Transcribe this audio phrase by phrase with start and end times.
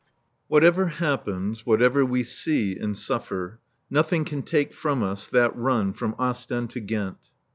[0.47, 6.15] Whatever happens, whatever we see and suffer, nothing can take from us that run from
[6.17, 7.19] Ostend to Ghent.